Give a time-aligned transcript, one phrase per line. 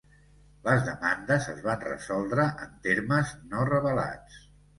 [0.67, 4.43] Les demandes es van resoldre en termes no revelats.